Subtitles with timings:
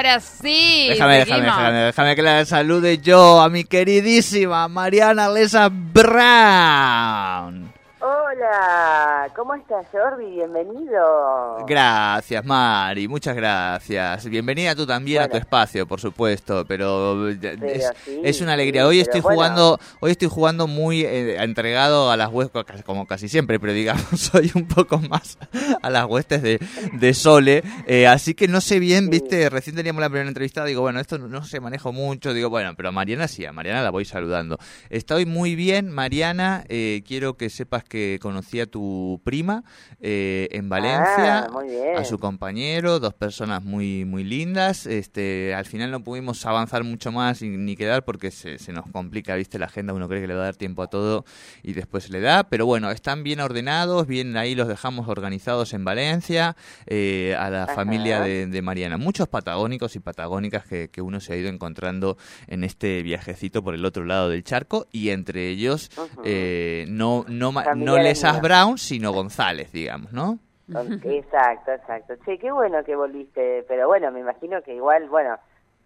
[0.00, 0.86] Ahora sí.
[0.88, 7.59] Déjame, déjame, déjame, déjame que la salude yo a mi queridísima Mariana Lesa Brown.
[8.32, 10.26] Hola, ¿cómo estás Jordi?
[10.36, 11.64] Bienvenido.
[11.66, 14.28] Gracias, Mari, muchas gracias.
[14.28, 18.82] Bienvenida tú también a tu espacio, por supuesto, pero, es, sí, es una alegría.
[18.82, 19.34] sí, Hoy estoy bueno.
[19.34, 24.04] jugando, hoy estoy jugando muy eh, entregado a las huestes, como casi siempre, pero digamos,
[24.16, 25.36] soy un poco más
[25.82, 26.60] a las huestes de,
[26.92, 30.82] de Sole, eh, así que no sé bien, viste, recién teníamos la primera entrevista, digo,
[30.82, 33.82] bueno, esto no, no se manejo mucho, digo, bueno, pero a Mariana sí, a Mariana
[33.82, 34.56] la voy saludando.
[34.88, 39.64] Estoy muy bien, Mariana, eh, quiero que sepas que conocí a tu prima
[40.00, 41.96] eh, en Valencia, Ah, bien.
[41.98, 44.86] a su compañero, dos personas muy muy lindas.
[44.86, 49.34] Este, al final no pudimos avanzar mucho más ni quedar porque se, se nos complica,
[49.34, 49.92] viste, la agenda.
[49.92, 51.24] Uno cree que le va a dar tiempo a todo
[51.62, 52.44] y después se le da.
[52.44, 56.54] Pero bueno, están bien ordenados, bien ahí los dejamos organizados en Valencia,
[56.86, 57.74] eh, a la Ajá.
[57.74, 58.96] familia de, de Mariana.
[58.98, 63.74] Muchos patagónicos y patagónicas que, que uno se ha ido encontrando en este viajecito por
[63.74, 65.90] el otro lado del charco y entre ellos
[66.24, 68.42] eh, no no no Familiares Mías.
[68.42, 70.38] Brown, sino González, digamos, ¿no?
[70.68, 72.14] Exacto, exacto.
[72.24, 75.36] Che, qué bueno que volviste, pero bueno, me imagino que igual, bueno,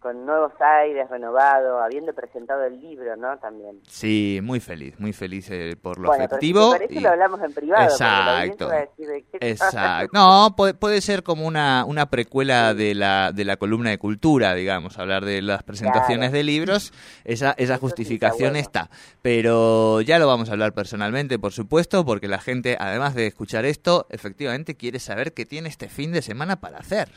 [0.04, 3.38] con nuevos aires, renovado, habiendo presentado el libro, ¿no?
[3.38, 3.80] También.
[3.88, 7.40] Sí, muy feliz, muy feliz eh, por lo bueno, pero si parece y- lo hablamos
[7.42, 7.84] en privado.
[7.84, 8.68] Exacto.
[8.68, 10.10] decir Exacto.
[10.12, 14.54] No, puede, puede ser como una, una precuela de la, de la columna de cultura,
[14.54, 16.36] digamos, hablar de las presentaciones Claro.
[16.36, 16.92] de libros.
[17.24, 18.58] Esa, esa sí está justificación bueno.
[18.58, 18.90] está.
[19.22, 23.64] Pero ya lo vamos a hablar personalmente, por supuesto, porque la gente, además de escuchar
[23.64, 27.08] esto, efectivamente quiere saber qué tiene este fin de semana para hacer.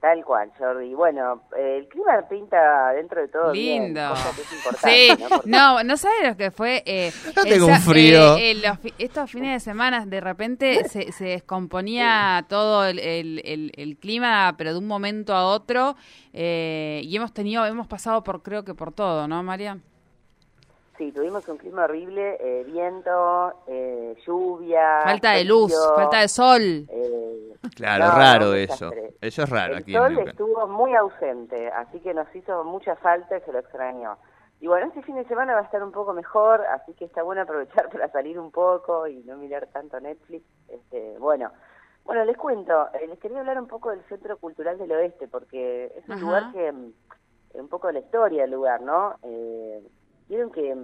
[0.00, 0.94] Tal cual, Jordi.
[0.94, 4.08] Bueno, eh, el clima pinta dentro de todo bien, Lindo.
[4.08, 5.28] cosa que es importante, Sí, ¿no?
[5.28, 6.82] Porque- no, no sabes lo que fue.
[6.86, 8.36] Eh, Yo tengo un frío.
[8.38, 12.98] eh, eh, los fi- estos fines de semana, de repente se, se descomponía todo el,
[12.98, 15.96] el- el- el clima, pero de un momento a otro.
[16.32, 19.78] eh, y hemos tenido, hemos pasado por, creo que por todo, ¿no, María?
[21.00, 25.00] Sí, tuvimos un clima horrible, eh, viento, eh, lluvia.
[25.02, 26.60] Falta de luz, frío, falta de sol.
[26.90, 28.90] eh, Claro, no, raro eso.
[29.18, 32.96] Eso es raro El aquí en sol estuvo muy ausente, así que nos hizo mucha
[32.96, 34.18] falta y se lo extrañó.
[34.60, 37.22] Y bueno, este fin de semana va a estar un poco mejor, así que está
[37.22, 40.44] bueno aprovechar para salir un poco y no mirar tanto Netflix.
[40.68, 41.50] Este, bueno,
[42.04, 45.86] bueno, les cuento, eh, les quería hablar un poco del Centro Cultural del Oeste, porque
[45.96, 46.20] es un Ajá.
[46.20, 46.92] lugar que, mm,
[47.54, 49.14] un poco de la historia del lugar, ¿no?
[49.22, 49.82] Eh,
[50.30, 50.76] Vieron que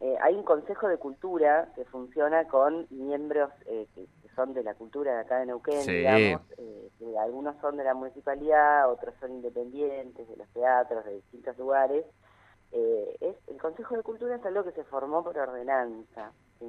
[0.00, 4.62] eh, hay un Consejo de Cultura que funciona con miembros eh, que, que son de
[4.64, 5.92] la cultura de acá de Neuquén, Sí.
[5.92, 11.14] digamos, eh, que algunos son de la municipalidad, otros son independientes, de los teatros, de
[11.16, 12.06] distintos lugares.
[12.72, 16.66] Eh, es, el Consejo de Cultura es algo que se formó por ordenanza, ¿sí?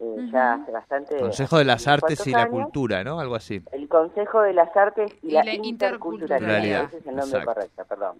[0.00, 1.18] Eh, Ya hace bastante...
[1.18, 2.48] Consejo de las Artes y la.
[2.48, 3.18] Cultura, ¿no?
[3.18, 3.60] Algo así.
[3.72, 6.62] El Consejo de las Artes y, Y la, la Interculturalidad.
[6.62, 6.84] interculturalidad.
[6.84, 7.54] Ese es el nombre Exacto.
[7.54, 8.18] correcto, perdón.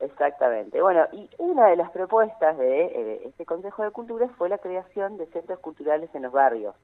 [0.00, 0.80] Exactamente.
[0.80, 5.16] Bueno, y una de las propuestas de eh, este Consejo de Cultura fue la creación
[5.16, 6.74] de centros culturales en los barrios.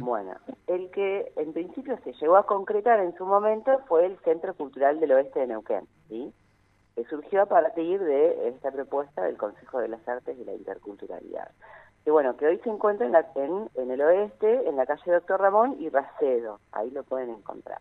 [0.00, 0.32] Bueno,
[0.68, 5.00] el que en principio se llegó a concretar en su momento fue el Centro Cultural
[5.00, 6.32] del Oeste de Neuquén, ¿sí?
[6.94, 11.50] que surgió a partir de esta propuesta del Consejo de las Artes y la Interculturalidad.
[12.04, 15.12] Que bueno, que hoy se encuentra en, la- en, en el oeste, en la calle
[15.12, 17.80] Doctor Ramón y Racedo, ahí lo pueden encontrar.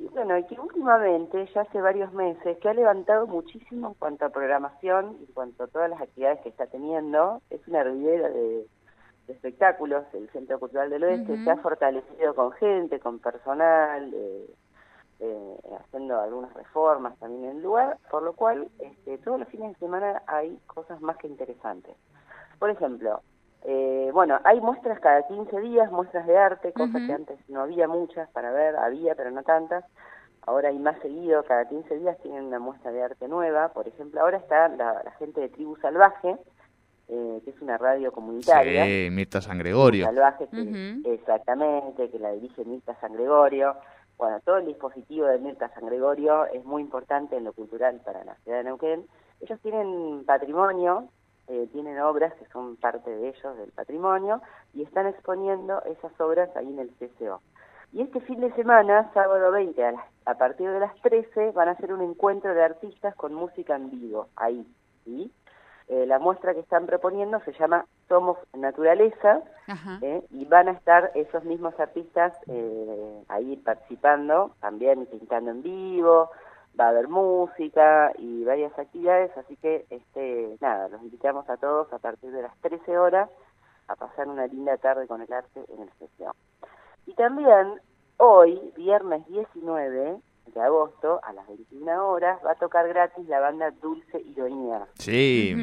[0.00, 4.24] Y bueno, y que últimamente, ya hace varios meses, que ha levantado muchísimo en cuanto
[4.24, 8.66] a programación, en cuanto a todas las actividades que está teniendo, es una hervidera de,
[9.26, 11.44] de espectáculos, el Centro Cultural del Oeste Ujú.
[11.44, 14.54] se ha fortalecido con gente, con personal, eh,
[15.20, 19.74] eh, haciendo algunas reformas también en el lugar, por lo cual este, todos los fines
[19.74, 21.94] de semana hay cosas más que interesantes.
[22.58, 23.20] Por ejemplo,
[23.64, 27.88] eh, bueno, hay muestras cada 15 días, muestras de arte, cosas que antes no había
[27.88, 29.84] muchas para ver, había pero no tantas.
[30.46, 33.68] Ahora hay más seguido, cada 15 días tienen una muestra de arte nueva.
[33.68, 36.36] Por ejemplo, ahora está la, la gente de Tribu Salvaje,
[37.08, 38.84] eh, que es una radio comunitaria.
[38.86, 40.06] Sí, Mirta San Gregorio.
[40.06, 43.76] Salvaje, que- exactamente, que la dirige Mirta San Gregorio.
[44.16, 48.24] Bueno, todo el dispositivo de Mirta San Gregorio es muy importante en lo cultural para
[48.24, 49.06] la ciudad de Neuquén.
[49.40, 51.08] Ellos tienen patrimonio
[51.50, 54.40] eh, tienen obras que son parte de ellos, del patrimonio,
[54.72, 57.40] y están exponiendo esas obras ahí en el CCO.
[57.92, 61.68] Y este fin de semana, sábado 20, a, las- a partir de las 13, van
[61.68, 64.64] a hacer un encuentro de artistas con música en vivo, ahí,
[65.04, 65.30] ¿sí?
[65.88, 69.42] Eh, la muestra que están proponiendo se llama Somos Naturaleza.
[70.02, 70.22] ¿eh?
[70.30, 76.30] y van a estar esos mismos artistas eh, ahí participando, también pintando en vivo,
[76.78, 81.92] va a haber música y varias actividades, así que este nada, los invitamos a todos
[81.92, 83.30] a partir de las 13 horas
[83.88, 86.34] a pasar una linda tarde con el arte en el CCO.
[87.06, 87.80] Y también
[88.18, 90.20] hoy, viernes 19
[90.54, 94.86] de agosto, a las 21 horas, va a tocar gratis la banda Dulce Ironía.
[94.94, 95.54] Sí.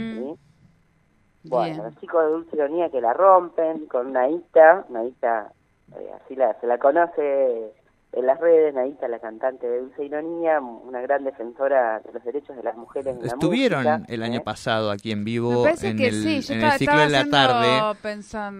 [1.43, 1.83] Bueno, Bien.
[1.83, 5.53] los chicos de Dulce Ironía que la rompen con Naita, Naita,
[5.97, 7.73] eh, así la, se la conoce
[8.13, 12.55] en las redes, Naita, la cantante de Dulce Ironía, una gran defensora de los derechos
[12.55, 14.25] de las mujeres en la Estuvieron música, el ¿eh?
[14.25, 17.67] año pasado aquí en vivo en el, sí, en estaba, el ciclo de la tarde.
[17.67, 17.79] ahí.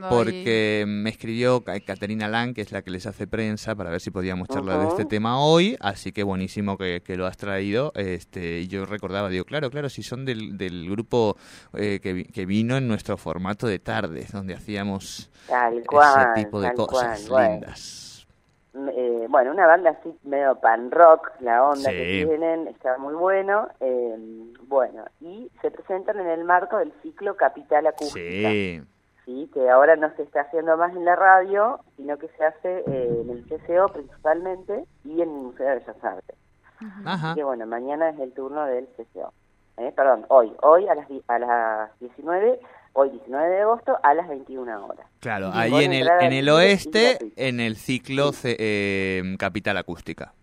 [0.10, 4.00] porque me escribió Ca- Caterina Lang, que es la que les hace prensa, para ver
[4.02, 7.94] si podíamos charlar de este tema hoy, así que buenísimo que, que lo has traído.
[7.96, 11.36] Este, y yo recordaba, digo, claro, claro, si son del, del grupo
[11.74, 16.44] eh, que, vi- que vino en nuestro formato de tardes, donde hacíamos Tal cual, ese
[16.46, 17.68] tipo de tal cosas cual, bueno.
[18.90, 21.96] Eh, bueno, una banda así medio pan rock, la onda Sí.
[21.98, 23.68] que tienen, está muy bueno.
[23.80, 24.16] eh,
[24.68, 28.82] bueno, y se presentan en el marco del ciclo Capital Acústica, Sí,
[29.26, 29.50] ¿sí?
[29.54, 33.22] que ahora no se está haciendo más en la radio, sino que se hace eh,
[33.22, 36.36] en el CCO principalmente y en el Museo de Bellas Artes.
[36.80, 37.30] ajá.
[37.32, 39.32] Así que bueno, mañana es el turno del CCO.
[39.78, 42.60] Eh, perdón, hoy, hoy a las, a las 19,
[43.00, 45.06] hoy 19 de agosto a las 21 horas.
[45.20, 50.34] Claro, Y ahí en el, en el oeste, en el ciclo ce- eh, Capital Acústica.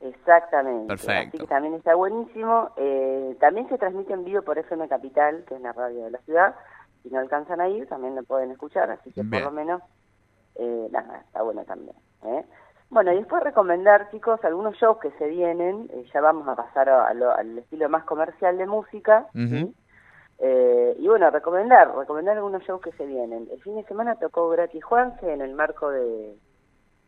[0.00, 0.86] Exactamente.
[0.86, 1.28] Perfecto.
[1.28, 2.70] Así que también está buenísimo.
[2.76, 6.18] Eh, también se transmite en vivo por FM Capital, que es la radio de la
[6.18, 6.54] ciudad.
[7.02, 8.90] Si no alcanzan a ir, también lo pueden escuchar.
[8.90, 9.30] Así que Bien.
[9.42, 9.82] por lo menos,
[10.56, 11.96] eh, nada, está bueno también.
[12.24, 12.44] ¿eh?
[12.90, 15.88] Bueno, y después recomendar, chicos, algunos shows que se vienen.
[15.92, 19.26] eh, ya vamos a pasar a- lo- al estilo más comercial de música.
[19.32, 19.74] ¿sí?
[20.38, 23.48] Eh, y bueno, recomendar, recomendar algunos shows que se vienen.
[23.50, 26.36] El fin de semana tocó gratis Juanse en el marco de,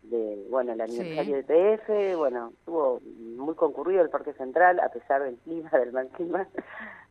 [0.03, 1.33] de bueno, el aniversario Sí.
[1.33, 3.01] del PF, bueno, estuvo
[3.37, 6.47] muy concurrido el Parque Central, a pesar del clima, del mal clima.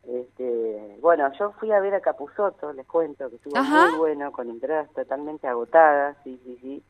[0.04, 3.90] Este, bueno, yo fui a ver a Capuzoto, les cuento, que estuvo Ajá.
[3.90, 6.82] muy bueno, con entradas totalmente agotadas, sí, sí, sí.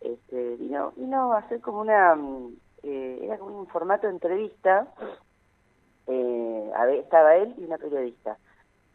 [0.00, 2.54] Este, vino, vino a hacer como una, mm,
[2.84, 4.86] eh, era como un formato de entrevista,
[6.06, 8.38] eh, a ver, estaba él y una periodista.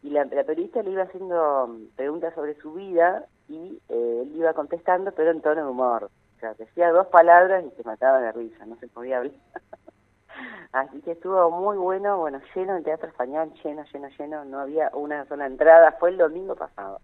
[0.02, 4.32] Y la, la periodista le iba haciendo mm, preguntas sobre su vida y eh, él
[4.36, 6.04] iba contestando, pero en tono de humor.
[6.04, 9.34] O sea, decía dos palabras y se mataba de risa, no se podía hablar.
[10.72, 14.90] Así que estuvo muy bueno, bueno, lleno el Teatro Español, lleno, lleno, lleno, no había
[14.92, 17.00] una sola entrada, fue el domingo pasado.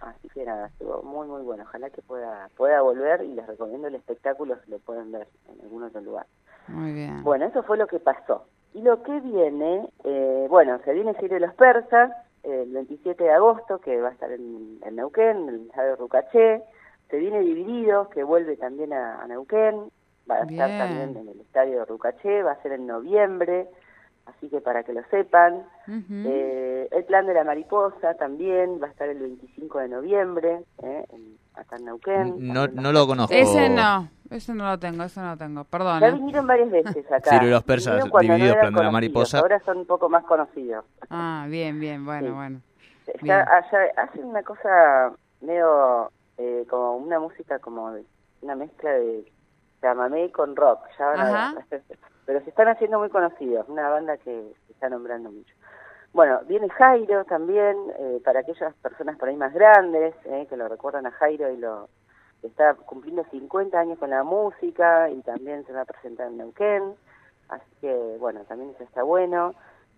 [0.00, 1.64] Así que nada, estuvo muy, muy bueno.
[1.64, 5.60] Ojalá que pueda pueda volver y les recomiendo el espectáculo si lo pueden ver en
[5.62, 6.26] algún otro lugar.
[6.68, 7.22] Muy bien.
[7.22, 8.44] Bueno, eso fue lo que pasó.
[8.74, 12.12] Y lo que viene, eh, bueno, se viene Sirio de los Persas,
[12.42, 16.62] el 27 de agosto, que va a estar en, en Neuquén, en el estadio Rucaché.
[17.10, 19.90] Se viene Divididos, que vuelve también a, a Neuquén.
[20.30, 23.66] Va a estar también en el estadio Rucaché, va a ser en noviembre.
[24.28, 25.62] Así que para que lo sepan.
[25.88, 26.04] Ujú.
[26.26, 31.04] Eh, el plan de la mariposa también va a estar el 25 de noviembre, eh,
[31.10, 32.34] en- acá en Neuquén.
[32.38, 33.34] No, no lo conozco.
[33.34, 35.64] Ese no, ese no lo tengo, ese no lo tengo.
[35.64, 36.00] Perdón.
[36.00, 36.12] Ya ¿eh?
[36.12, 37.42] vinieron varias veces acá.
[37.42, 39.38] Y los persas, divididos, eran plan de la mariposa.
[39.40, 40.84] Ahora son un poco más conocidos.
[41.10, 42.32] Ah, bien, bien, bueno, Sí.
[42.34, 42.60] bueno.
[43.06, 43.36] Está Bien.
[43.38, 47.90] allá, hacen una cosa medio eh, como una música como
[48.42, 49.24] una mezcla de
[49.80, 50.80] chamamé con rock.
[50.98, 51.54] Ya van a.
[52.28, 55.54] Pero se están haciendo muy conocidos, una banda que se está nombrando mucho.
[56.12, 60.68] Bueno, viene Jairo también, eh, para aquellas personas por ahí más grandes, eh, que lo
[60.68, 61.88] recuerdan a Jairo y lo
[62.42, 66.82] está cumpliendo 50 años con la música y también se va a presentar en Neuquén,
[67.48, 69.54] así que bueno, también eso está bueno.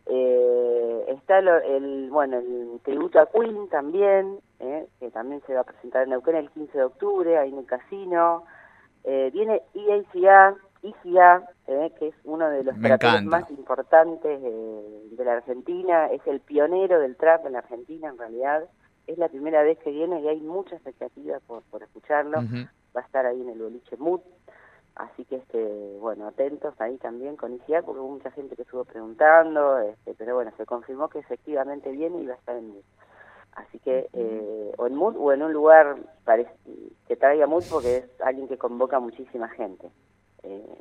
[0.06, 5.62] Eh, está lo- el, bueno, el tributo a Queen también, eh, que también se va
[5.62, 8.44] a presentar en Neuquén el 15 de octubre, ahí en el casino.
[9.02, 15.24] Eh, viene EACA, ICA, eh, que es uno de los traperos más importantes eh, de
[15.24, 18.64] la Argentina, es el pionero del trap en la Argentina en realidad.
[19.06, 22.38] Es la primera vez que viene y hay mucha expectativa por, por escucharlo.
[22.96, 24.20] Va a estar ahí en el boliche Mood.
[24.96, 28.84] Así que, este, bueno, atentos ahí también con ICA, porque hubo mucha gente que estuvo
[28.84, 32.82] preguntando, este, pero bueno, se confirmó que efectivamente viene y va a estar en Mood.
[33.52, 35.96] Así que, eh, o en Mood o en un lugar
[37.08, 39.90] que traiga Mood, porque es alguien que convoca muchísima gente.
[40.42, 40.80] Eh,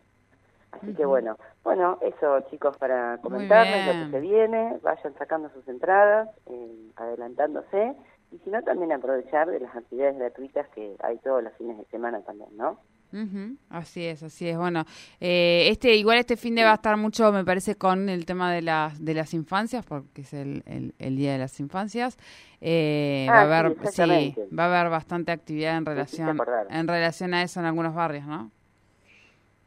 [0.71, 5.67] Así que bueno, bueno, eso chicos para comentarles lo que se viene, vayan sacando sus
[5.67, 7.95] entradas, eh, adelantándose
[8.31, 11.85] y si no también aprovechar de las actividades gratuitas que hay todos los fines de
[11.85, 12.79] semana también, ¿no?
[13.11, 14.55] Ujú, Así es, así es.
[14.55, 14.85] Bueno,
[15.19, 18.53] eh, este igual este fin de va a estar mucho, me parece, con el tema
[18.53, 22.17] de las de las infancias, porque es el, el, el día de las infancias.
[22.61, 23.87] Eh, Ah, va a sí, haber,
[24.35, 28.27] sí, va a haber bastante actividad en relación en relación a eso en algunos barrios,
[28.27, 28.51] ¿no?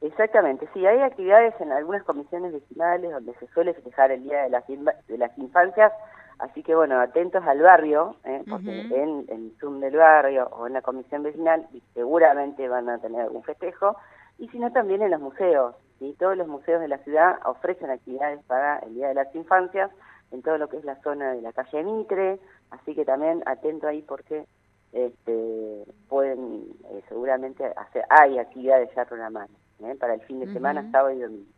[0.03, 4.51] Exactamente, sí, hay actividades en algunas comisiones vecinales donde se suele festejar el Día de
[4.51, 5.93] las, de las Infancias,
[6.41, 8.43] así que bueno, atentos al barrio, ¿eh?
[8.51, 13.21] porque en el Zoom del barrio o en la comisión vecinal seguramente van a tener
[13.21, 13.97] algún festejo,
[14.39, 16.17] y si no también en los museos, ¿sí?
[16.19, 19.93] todos los museos de la ciudad ofrecen actividades para el Día de las Infancias
[20.33, 22.41] en todo lo que es la zona de la calle Mitre,
[22.73, 24.47] así que también atento ahí porque
[24.91, 29.95] este, pueden eh, seguramente hacer, hay actividades ya programadas ¿eh?
[29.95, 31.51] para el fin de semana, sábado y domingo.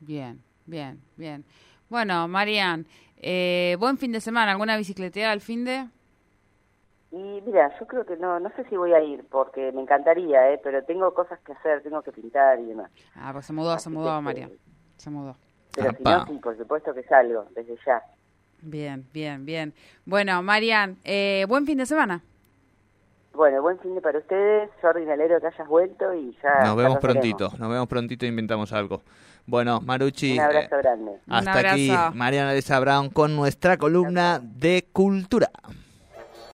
[0.00, 1.44] Bien, bien, bien.
[1.88, 2.86] Bueno, Marian,
[3.18, 4.52] eh, buen fin de semana.
[4.52, 5.86] ¿Alguna bicicleteada al fin de?
[7.12, 10.50] Y mira, yo creo que no, no sé si voy a ir porque me encantaría,
[10.52, 10.60] ¿eh?
[10.64, 12.90] pero tengo cosas que hacer, tengo que pintar y demás.
[13.14, 14.50] Ah, pues se mudó, Así se que, mudó, este, Marian.
[14.96, 15.36] Se mudó.
[15.74, 18.02] Pero si no, sí, por supuesto que salgo, desde ya.
[18.62, 19.74] Bien, bien, bien.
[20.06, 22.22] Bueno, Marian, eh, buen fin de semana.
[23.34, 26.64] Bueno, buen fin de para ustedes, Jordi, me alegro que hayas vuelto y ya...
[26.64, 29.02] Nos vemos prontito, nos vemos prontito e inventamos algo.
[29.46, 31.10] Bueno, Maruchi, Un abrazo eh, grande.
[31.26, 31.90] Un hasta aquí.
[32.14, 35.50] Mariana Elisa Brown con nuestra columna de cultura.